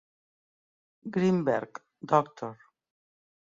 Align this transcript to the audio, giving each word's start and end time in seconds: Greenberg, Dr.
Greenberg, 1.17 1.77
Dr. 2.01 2.57